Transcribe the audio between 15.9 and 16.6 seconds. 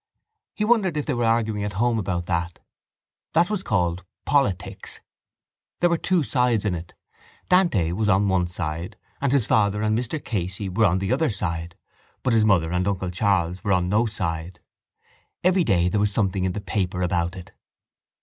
was something in